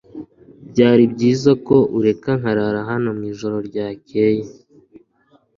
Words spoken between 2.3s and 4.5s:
nkarara hano mwijoro ryakeye.